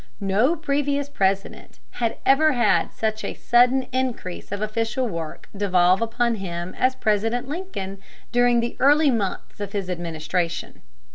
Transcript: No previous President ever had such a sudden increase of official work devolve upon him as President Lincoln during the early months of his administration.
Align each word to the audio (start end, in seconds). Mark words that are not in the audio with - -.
No 0.19 0.55
previous 0.55 1.09
President 1.09 1.77
ever 2.25 2.53
had 2.53 2.91
such 2.91 3.23
a 3.23 3.35
sudden 3.35 3.83
increase 3.91 4.51
of 4.51 4.59
official 4.59 5.07
work 5.07 5.47
devolve 5.55 6.01
upon 6.01 6.37
him 6.37 6.73
as 6.75 6.95
President 6.95 7.47
Lincoln 7.47 7.99
during 8.31 8.61
the 8.61 8.75
early 8.79 9.11
months 9.11 9.59
of 9.59 9.73
his 9.73 9.91
administration. 9.91 10.81